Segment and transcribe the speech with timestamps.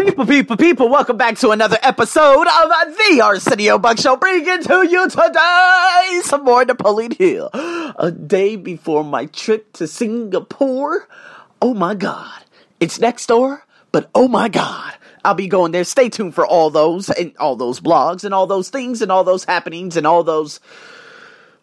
[0.00, 4.88] People, people, people, welcome back to another episode of the Arsenio Buck Show, bringing to
[4.88, 7.50] you today some more Napoleon Hill.
[7.52, 11.06] A day before my trip to Singapore.
[11.60, 12.42] Oh my god.
[12.80, 14.94] It's next door, but oh my god.
[15.22, 15.84] I'll be going there.
[15.84, 19.22] Stay tuned for all those and all those blogs and all those things and all
[19.22, 20.60] those happenings and all those.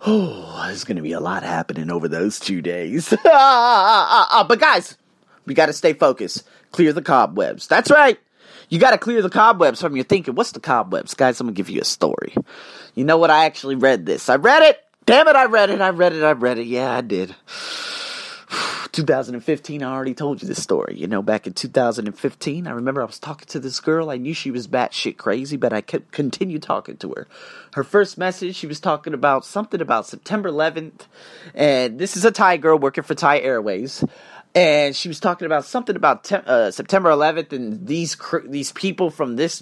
[0.05, 3.11] Oh, there's going to be a lot happening over those two days.
[3.25, 4.95] Ah, ah, ah, but guys,
[5.47, 6.47] we got to stay focused.
[6.71, 7.65] Clear the cobwebs.
[7.65, 8.19] That's right.
[8.69, 10.35] You got to clear the cobwebs from your thinking.
[10.35, 11.13] What's the cobwebs?
[11.13, 12.35] Guys, I'm going to give you a story.
[12.95, 13.31] You know what?
[13.31, 14.29] I actually read this.
[14.29, 14.83] I read it.
[15.05, 15.79] Damn it, I read it.
[15.79, 16.23] I read it.
[16.23, 16.67] I read it.
[16.67, 17.33] Yeah, I did.
[18.91, 20.97] 2015, I already told you this story.
[20.97, 24.09] You know, back in 2015, I remember I was talking to this girl.
[24.09, 27.27] I knew she was batshit crazy, but I kept continue talking to her.
[27.73, 31.01] Her first message, she was talking about something about September 11th,
[31.53, 34.03] and this is a Thai girl working for Thai Airways
[34.57, 38.71] and she was talking about something about te- uh, September 11th, and these cr- these
[38.71, 39.61] people from this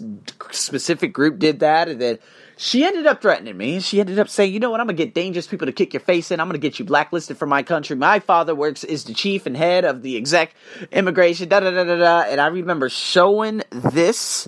[0.52, 2.18] specific group did that, and then
[2.56, 3.82] she ended up threatening me.
[3.82, 4.80] She ended up saying, "You know what?
[4.80, 6.40] I'm gonna get dangerous people to kick your face in.
[6.40, 7.98] I'm gonna get you blacklisted from my country.
[7.98, 10.56] My father works is the chief and head of the exec
[10.94, 12.22] immigration." Da da da da da.
[12.22, 14.48] And I remember showing this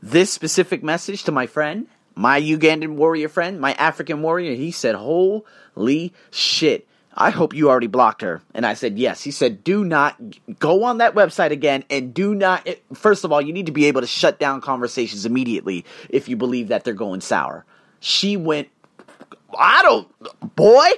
[0.00, 4.54] this specific message to my friend, my Ugandan warrior friend, my African warrior.
[4.54, 8.42] He said, "Holy shit." I hope you already blocked her.
[8.54, 9.22] And I said, yes.
[9.22, 10.20] He said, do not
[10.58, 12.68] go on that website again and do not.
[12.92, 16.36] First of all, you need to be able to shut down conversations immediately if you
[16.36, 17.64] believe that they're going sour.
[18.00, 18.68] She went,
[19.56, 20.88] I don't, boy.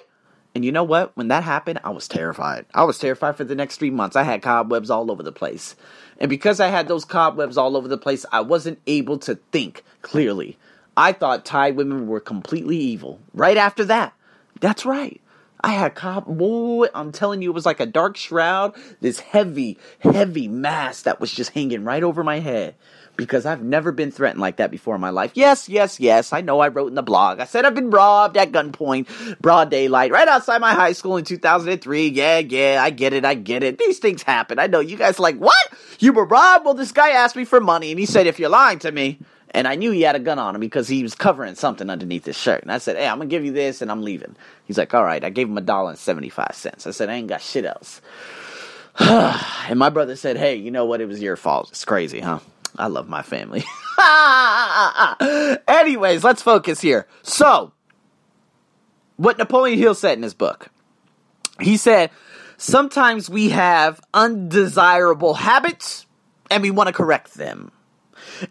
[0.54, 1.14] And you know what?
[1.18, 2.64] When that happened, I was terrified.
[2.72, 4.16] I was terrified for the next three months.
[4.16, 5.76] I had cobwebs all over the place.
[6.18, 9.84] And because I had those cobwebs all over the place, I wasn't able to think
[10.00, 10.56] clearly.
[10.96, 13.20] I thought Thai women were completely evil.
[13.34, 14.14] Right after that.
[14.60, 15.20] That's right.
[15.60, 19.78] I had cop boy, I'm telling you, it was like a dark shroud, this heavy,
[20.00, 22.74] heavy mass that was just hanging right over my head.
[23.16, 25.30] Because I've never been threatened like that before in my life.
[25.34, 26.34] Yes, yes, yes.
[26.34, 27.40] I know I wrote in the blog.
[27.40, 31.24] I said I've been robbed at gunpoint, broad daylight, right outside my high school in
[31.24, 32.08] 2003.
[32.08, 33.78] Yeah, yeah, I get it, I get it.
[33.78, 34.58] These things happen.
[34.58, 35.56] I know you guys like, what?
[35.98, 36.66] You were robbed?
[36.66, 39.18] Well, this guy asked me for money and he said, if you're lying to me,
[39.56, 42.26] and I knew he had a gun on him because he was covering something underneath
[42.26, 42.60] his shirt.
[42.60, 44.36] And I said, Hey, I'm gonna give you this and I'm leaving.
[44.66, 45.24] He's like, All right.
[45.24, 46.86] I gave him a dollar and 75 cents.
[46.86, 48.02] I said, I ain't got shit else.
[48.98, 51.00] and my brother said, Hey, you know what?
[51.00, 51.70] It was your fault.
[51.70, 52.40] It's crazy, huh?
[52.76, 53.64] I love my family.
[55.66, 57.06] Anyways, let's focus here.
[57.22, 57.72] So,
[59.16, 60.68] what Napoleon Hill said in his book,
[61.60, 62.10] he said,
[62.58, 66.04] Sometimes we have undesirable habits
[66.50, 67.72] and we want to correct them.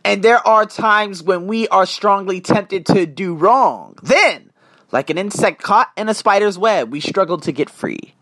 [0.03, 3.97] And there are times when we are strongly tempted to do wrong.
[4.03, 4.51] Then,
[4.91, 8.13] like an insect caught in a spider's web, we struggle to get free.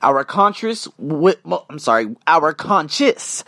[0.00, 1.36] Our conscious, wi-
[1.68, 3.44] I'm sorry, our conscious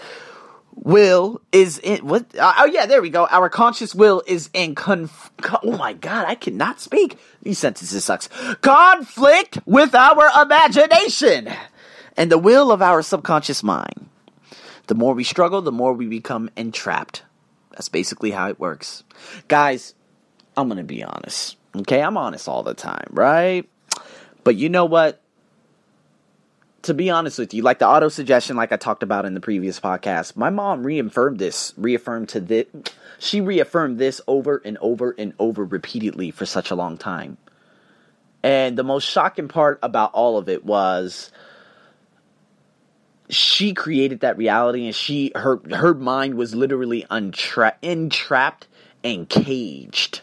[0.75, 2.37] will is in what?
[2.37, 3.27] Uh, oh yeah, there we go.
[3.31, 5.31] Our conscious will is in conf.
[5.63, 7.19] Oh my god, I cannot speak.
[7.43, 8.29] These sentences sucks.
[8.61, 11.49] Conflict with our imagination
[12.17, 14.09] and the will of our subconscious mind.
[14.87, 17.23] The more we struggle, the more we become entrapped.
[17.75, 19.03] That's basically how it works.
[19.49, 19.95] Guys,
[20.57, 21.57] I'm going to be honest.
[21.77, 23.69] Okay, I'm honest all the time, right?
[24.45, 25.21] But you know what?
[26.83, 29.41] To be honest with you, like the auto suggestion, like I talked about in the
[29.41, 32.67] previous podcast, my mom reaffirmed this, reaffirmed to this,
[33.19, 37.39] she reaffirmed this over and over and over repeatedly for such a long time.
[38.43, 41.33] And the most shocking part about all of it was
[43.35, 48.67] she created that reality and she her her mind was literally untra- entrapped
[49.03, 50.23] and caged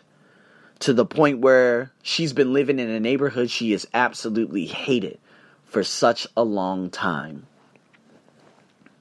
[0.80, 5.20] to the point where she's been living in a neighborhood she is absolutely hated
[5.66, 7.46] for such a long time.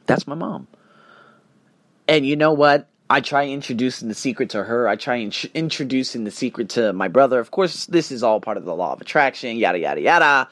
[0.07, 0.69] That's my mom.
[2.07, 2.89] And you know what?
[3.09, 4.87] I try introducing the secret to her.
[4.87, 7.41] I try in- introducing the secret to my brother.
[7.41, 10.49] Of course, this is all part of the law of attraction, yada, yada, yada.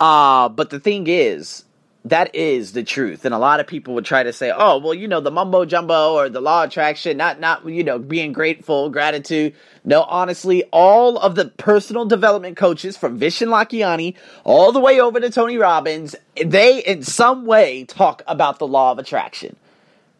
[0.00, 1.64] Uh, but the thing is,
[2.06, 3.24] that is the truth.
[3.24, 5.64] And a lot of people would try to say, oh, well, you know, the mumbo
[5.64, 9.54] jumbo or the law of attraction, not, not, you know, being grateful, gratitude.
[9.84, 15.18] No, honestly, all of the personal development coaches from Vishen Lakhiani all the way over
[15.18, 19.56] to Tony Robbins, they in some way talk about the law of attraction.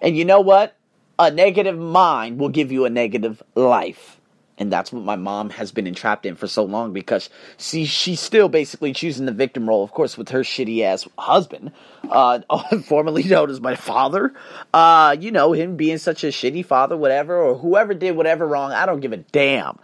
[0.00, 0.74] And you know what?
[1.18, 4.13] A negative mind will give you a negative life.
[4.56, 8.20] And that's what my mom has been entrapped in for so long because she she's
[8.20, 11.72] still basically choosing the victim role, of course, with her shitty ass husband,
[12.08, 12.40] uh,
[12.84, 14.32] formerly known as my father.
[14.72, 18.70] Uh, you know, him being such a shitty father, whatever, or whoever did whatever wrong,
[18.70, 19.78] I don't give a damn.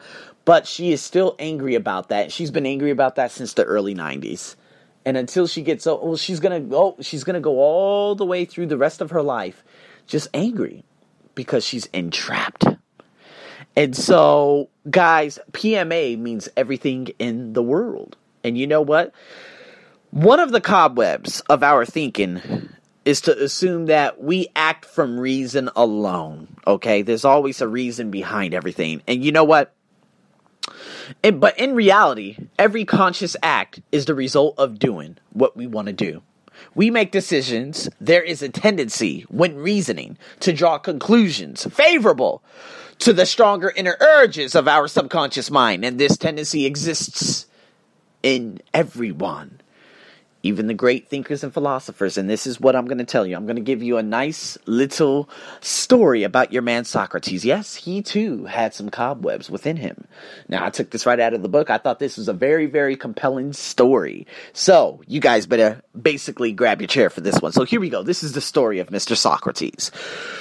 [0.44, 2.30] But she is still angry about that.
[2.30, 4.54] She's been angry about that since the early '90s,
[5.04, 6.96] and until she gets oh, well, she's gonna go.
[7.00, 9.64] She's gonna go all the way through the rest of her life,
[10.06, 10.84] just angry
[11.34, 12.66] because she's entrapped.
[13.80, 18.14] And so, guys, PMA means everything in the world.
[18.44, 19.14] And you know what?
[20.10, 22.68] One of the cobwebs of our thinking
[23.06, 26.48] is to assume that we act from reason alone.
[26.66, 27.00] Okay?
[27.00, 29.00] There's always a reason behind everything.
[29.08, 29.72] And you know what?
[31.24, 35.86] And, but in reality, every conscious act is the result of doing what we want
[35.86, 36.20] to do.
[36.74, 37.88] We make decisions.
[38.00, 42.42] There is a tendency, when reasoning, to draw conclusions favorable
[43.00, 45.84] to the stronger inner urges of our subconscious mind.
[45.84, 47.46] And this tendency exists
[48.22, 49.59] in everyone
[50.42, 52.16] even the great thinkers and philosophers.
[52.16, 53.36] And this is what I'm going to tell you.
[53.36, 55.28] I'm going to give you a nice little
[55.60, 57.44] story about your man Socrates.
[57.44, 60.06] Yes, he too had some cobwebs within him.
[60.48, 61.68] Now, I took this right out of the book.
[61.68, 64.26] I thought this was a very, very compelling story.
[64.52, 67.52] So, you guys better basically grab your chair for this one.
[67.52, 68.02] So, here we go.
[68.02, 69.16] This is the story of Mr.
[69.16, 69.90] Socrates.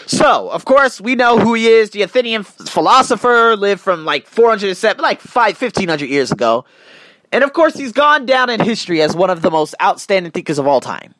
[0.06, 1.90] So, of course, we know who he is.
[1.90, 6.66] The Athenian philosopher lived from like 407, like 5, 1500 years ago.
[7.32, 10.60] And of course, he's gone down in history as one of the most outstanding thinkers
[10.60, 11.14] of all time.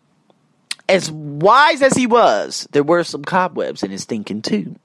[0.88, 4.76] As wise as he was, there were some cobwebs in his thinking too.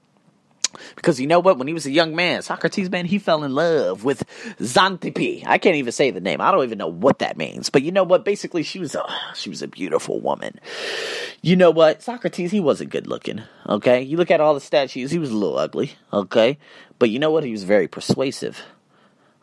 [0.95, 1.57] Because you know what?
[1.57, 4.23] When he was a young man, Socrates, man, he fell in love with
[4.59, 5.43] Xantippe.
[5.45, 6.41] I can't even say the name.
[6.41, 7.69] I don't even know what that means.
[7.69, 8.25] But you know what?
[8.25, 10.59] Basically, she was a she was a beautiful woman.
[11.41, 12.01] You know what?
[12.01, 13.41] Socrates, he wasn't good looking.
[13.67, 15.93] Okay, you look at all the statues, he was a little ugly.
[16.11, 16.57] Okay,
[16.99, 17.43] but you know what?
[17.43, 18.61] He was very persuasive.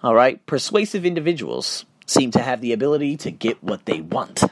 [0.02, 0.44] All right?
[0.46, 4.42] Persuasive individuals seem to have the ability to get what they want.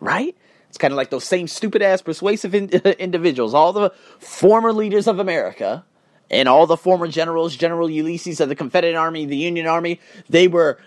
[0.00, 0.36] Right?
[0.68, 2.68] It's kind of like those same stupid ass persuasive in-
[2.98, 5.84] individuals, all the former leaders of America
[6.30, 10.00] and all the former generals, General Ulysses of the Confederate Army, the Union Army,
[10.30, 10.78] they were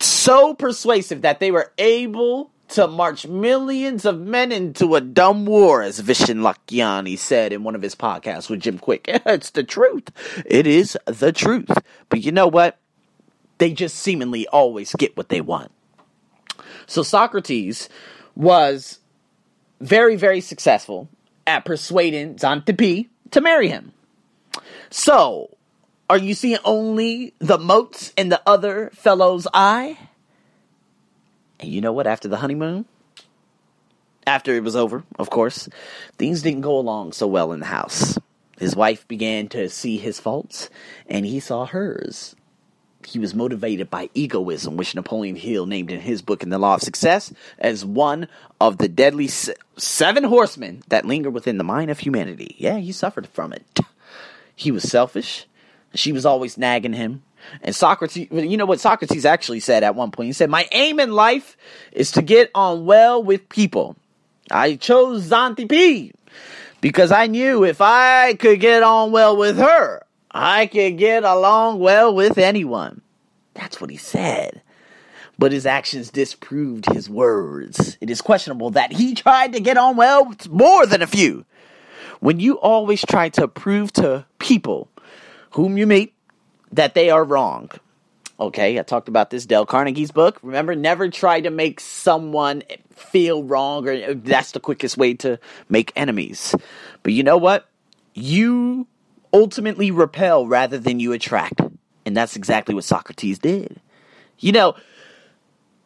[0.00, 5.82] so persuasive that they were able to march millions of men into a dumb war,
[5.82, 9.02] as Vishen Lakhiani said in one of his podcasts with Jim Kwik.
[9.26, 10.10] it's the truth.
[10.44, 11.70] It is the truth.
[12.08, 12.78] But you know what?
[13.58, 15.72] They just seemingly always get what they want.
[16.86, 17.88] So Socrates
[18.34, 19.00] was
[19.80, 21.08] very, very successful
[21.46, 23.92] at persuading Xantippe to marry him.
[24.90, 25.56] So,
[26.08, 29.98] are you seeing only the motes in the other fellow's eye?
[31.58, 32.06] And you know what?
[32.06, 32.84] After the honeymoon,
[34.26, 35.68] after it was over, of course,
[36.18, 38.18] things didn't go along so well in the house.
[38.58, 40.70] His wife began to see his faults,
[41.08, 42.36] and he saw hers
[43.06, 46.74] he was motivated by egoism, which Napoleon Hill named in his book In the Law
[46.74, 48.26] of Success as one
[48.60, 52.56] of the deadly seven horsemen that linger within the mind of humanity.
[52.58, 53.80] Yeah, he suffered from it.
[54.56, 55.46] He was selfish.
[55.94, 57.22] She was always nagging him.
[57.62, 60.26] And Socrates, you know what Socrates actually said at one point?
[60.26, 61.56] He said, My aim in life
[61.92, 63.94] is to get on well with people.
[64.50, 66.12] I chose Xantippe
[66.80, 70.05] because I knew if I could get on well with her,
[70.38, 73.00] I can get along well with anyone.
[73.54, 74.60] That's what he said.
[75.38, 77.96] But his actions disproved his words.
[78.02, 81.46] It is questionable that he tried to get on well with more than a few.
[82.20, 84.90] When you always try to prove to people
[85.52, 86.12] whom you meet
[86.70, 87.70] that they are wrong,
[88.38, 90.38] okay, I talked about this Dale Carnegie's book.
[90.42, 92.62] Remember, never try to make someone
[92.92, 95.38] feel wrong, or that's the quickest way to
[95.70, 96.54] make enemies.
[97.02, 97.70] But you know what?
[98.12, 98.86] You
[99.36, 101.60] ultimately repel rather than you attract.
[102.06, 103.80] And that's exactly what Socrates did.
[104.38, 104.74] You know,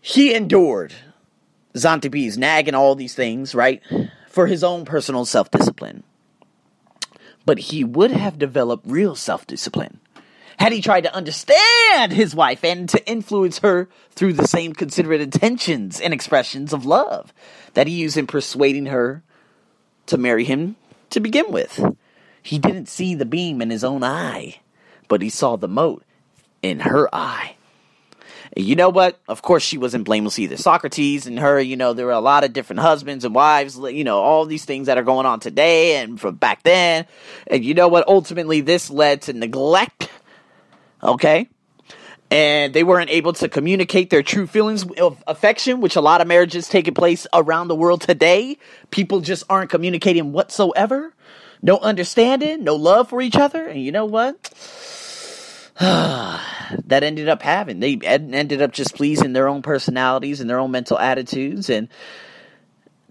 [0.00, 0.94] he endured
[1.74, 3.82] Xantippe's nagging all these things, right?
[4.28, 6.04] For his own personal self discipline.
[7.44, 9.98] But he would have developed real self discipline
[10.58, 15.22] had he tried to understand his wife and to influence her through the same considerate
[15.22, 17.32] intentions and expressions of love
[17.72, 19.22] that he used in persuading her
[20.04, 20.76] to marry him
[21.08, 21.82] to begin with.
[22.42, 24.60] He didn't see the beam in his own eye,
[25.08, 26.04] but he saw the mote
[26.62, 27.56] in her eye.
[28.56, 29.20] You know what?
[29.28, 30.56] Of course, she wasn't blameless either.
[30.56, 34.02] Socrates and her, you know, there were a lot of different husbands and wives, you
[34.02, 37.06] know, all these things that are going on today and from back then.
[37.46, 38.08] And you know what?
[38.08, 40.10] Ultimately, this led to neglect.
[41.02, 41.48] Okay?
[42.32, 46.26] And they weren't able to communicate their true feelings of affection, which a lot of
[46.26, 48.58] marriages taking place around the world today.
[48.90, 51.12] People just aren't communicating whatsoever
[51.62, 53.66] no understanding, no love for each other.
[53.66, 54.36] And you know what?
[55.78, 57.80] that ended up having.
[57.80, 61.70] They ended up just pleasing their own personalities and their own mental attitudes.
[61.70, 61.88] And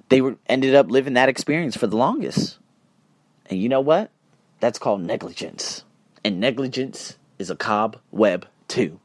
[0.10, 2.58] they were ended up living that experience for the longest.
[3.50, 4.12] And you know what?
[4.60, 5.84] That's called negligence.
[6.24, 9.00] And negligence is a cobweb too.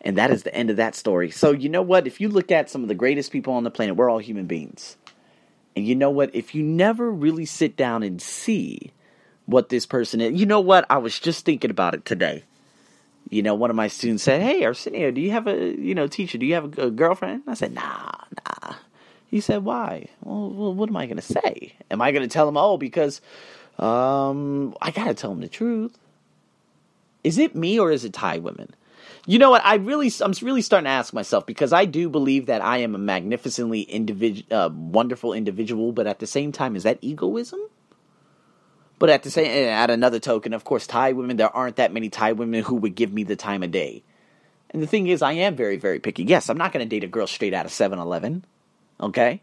[0.00, 1.30] And that is the end of that story.
[1.30, 2.06] So, you know what?
[2.06, 4.46] If you look at some of the greatest people on the planet, we're all human
[4.46, 4.96] beings.
[5.76, 6.34] And you know what?
[6.34, 8.92] If you never really sit down and see
[9.46, 10.38] what this person is.
[10.38, 10.84] You know what?
[10.90, 12.44] I was just thinking about it today.
[13.30, 16.06] You know, one of my students said, "Hey, Arsenio, do you have a you know
[16.06, 16.38] teacher?
[16.38, 18.12] Do you have a, a girlfriend?" I said, "Nah,
[18.62, 18.74] nah."
[19.28, 21.74] He said, "Why?" Well, what am I going to say?
[21.90, 23.20] Am I going to tell him, "Oh, because
[23.78, 25.98] um, I got to tell him the truth"?
[27.24, 28.74] Is it me or is it Thai women?
[29.28, 29.64] You know what?
[29.64, 32.94] I really, I'm really starting to ask myself because I do believe that I am
[32.94, 37.58] a magnificently individual, uh, wonderful individual, but at the same time, is that egoism?
[39.00, 42.08] But at the same, at another token, of course, Thai women, there aren't that many
[42.08, 44.04] Thai women who would give me the time of day.
[44.70, 46.24] And the thing is, I am very, very picky.
[46.24, 48.44] Yes, I'm not going to date a girl straight out of 7 Eleven.
[49.00, 49.42] Okay?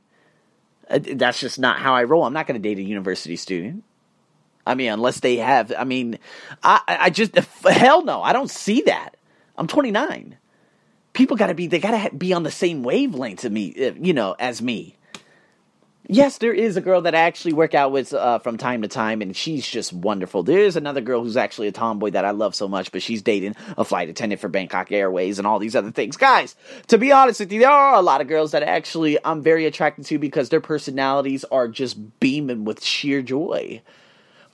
[0.90, 2.24] Uh, that's just not how I roll.
[2.24, 3.84] I'm not going to date a university student.
[4.66, 6.20] I mean, unless they have, I mean,
[6.64, 7.36] I, I just,
[7.66, 9.13] hell no, I don't see that.
[9.58, 10.38] I'm 29.
[11.14, 13.94] People got to be, they got to be on the same wavelength to me, uh,
[14.00, 14.96] you know, as me.
[16.08, 18.90] Yes, there is a girl that I actually work out with uh, from time to
[18.90, 20.44] time, and she's just wonderful.
[20.44, 23.22] There is another girl who's actually a tomboy that I love so much, but she's
[23.22, 26.18] dating a flight attendant for Bangkok Airways and all these other things.
[26.18, 26.58] Guys,
[26.88, 29.66] to be honest with you, there are a lot of girls that actually I'm very
[29.66, 33.82] attracted to because their personalities are just beaming with sheer joy.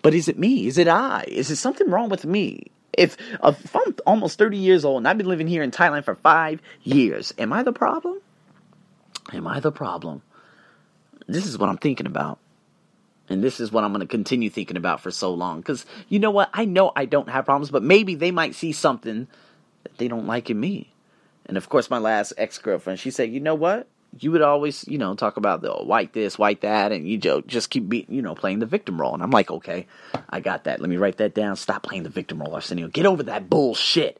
[0.03, 0.67] But is it me?
[0.67, 1.25] Is it I?
[1.27, 2.71] Is there something wrong with me?
[2.93, 6.05] If, uh, if I'm almost 30 years old and I've been living here in Thailand
[6.05, 8.19] for five years, am I the problem?
[9.31, 10.23] Am I the problem?
[11.29, 12.39] this is what I'm thinking about.
[13.29, 15.59] And this is what I'm going to continue thinking about for so long.
[15.59, 16.49] Because you know what?
[16.53, 19.27] I know I don't have problems, but maybe they might see something
[19.83, 20.91] that they don't like in me.
[21.45, 23.87] And of course, my last ex girlfriend, she said, you know what?
[24.17, 27.17] You would always, you know, talk about the oh, white this, white that, and you
[27.17, 29.13] just keep, you know, playing the victim role.
[29.13, 29.87] And I'm like, okay,
[30.29, 30.79] I got that.
[30.79, 31.55] Let me write that down.
[31.55, 32.87] Stop playing the victim role, Arsenio.
[32.87, 34.19] Get over that bullshit.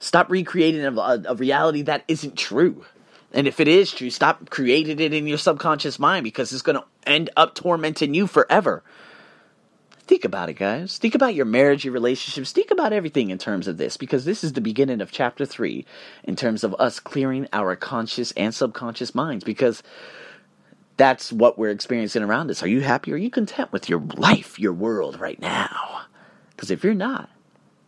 [0.00, 2.84] Stop recreating a, a reality that isn't true.
[3.32, 6.78] And if it is true, stop creating it in your subconscious mind because it's going
[6.78, 8.82] to end up tormenting you forever.
[10.06, 10.98] Think about it, guys.
[10.98, 12.52] Think about your marriage, your relationships.
[12.52, 15.86] Think about everything in terms of this because this is the beginning of chapter three
[16.24, 19.82] in terms of us clearing our conscious and subconscious minds because
[20.98, 22.62] that's what we're experiencing around us.
[22.62, 23.12] Are you happy?
[23.14, 26.02] Are you content with your life, your world right now?
[26.50, 27.30] Because if you're not,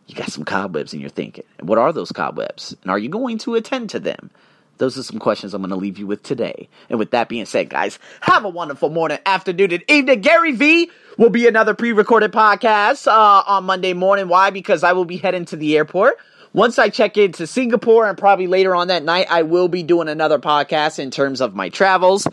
[0.07, 1.45] you got some cobwebs in your thinking.
[1.59, 2.75] And what are those cobwebs?
[2.81, 4.31] And are you going to attend to them?
[4.77, 6.69] Those are some questions I'm going to leave you with today.
[6.89, 10.21] And with that being said, guys, have a wonderful morning, afternoon, and evening.
[10.21, 14.27] Gary V will be another pre-recorded podcast uh, on Monday morning.
[14.27, 14.49] Why?
[14.49, 16.17] Because I will be heading to the airport
[16.57, 20.09] once I check into Singapore and probably later on that night, I will be doing
[20.09, 22.27] another podcast in terms of my travels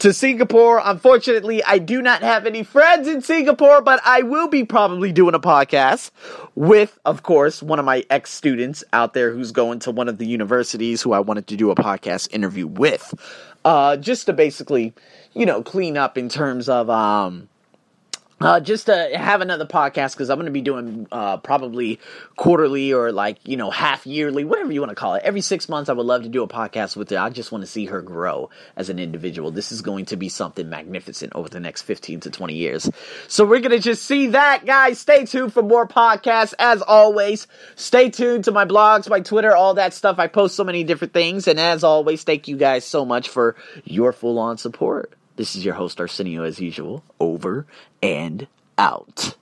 [0.00, 0.82] to Singapore.
[0.84, 5.34] Unfortunately, I do not have any friends in Singapore, but I will be probably doing
[5.34, 6.10] a podcast
[6.54, 10.18] with, of course, one of my ex students out there who's going to one of
[10.18, 13.14] the universities who I wanted to do a podcast interview with.
[13.64, 14.92] Uh, just to basically,
[15.32, 17.48] you know, clean up in terms of, um,
[18.40, 22.00] uh, just to have another podcast because I'm going to be doing uh, probably
[22.36, 25.22] quarterly or like you know half yearly, whatever you want to call it.
[25.24, 27.18] Every six months, I would love to do a podcast with her.
[27.18, 29.50] I just want to see her grow as an individual.
[29.50, 32.90] This is going to be something magnificent over the next 15 to 20 years.
[33.28, 34.98] So we're going to just see that, guys.
[34.98, 36.54] Stay tuned for more podcasts.
[36.58, 40.18] As always, stay tuned to my blogs, my Twitter, all that stuff.
[40.18, 43.56] I post so many different things, and as always, thank you guys so much for
[43.84, 45.12] your full on support.
[45.40, 47.02] This is your host Arsenio as usual.
[47.18, 47.66] Over
[48.02, 49.38] and out.